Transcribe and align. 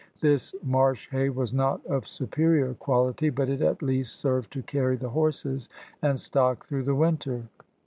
This 0.19 0.55
marsh 0.63 1.11
hay 1.11 1.29
was 1.29 1.53
not 1.53 1.85
of 1.85 2.07
superior 2.07 2.73
quality, 2.73 3.29
but 3.29 3.49
it 3.49 3.61
at 3.61 3.83
least 3.83 4.15
served 4.15 4.51
to 4.53 4.63
carry 4.63 4.95
the 4.97 5.09
horses 5.09 5.69
and 6.01 6.19
stock 6.19 6.65
through 6.65 6.85
the 6.85 6.95
winter. 6.95 7.43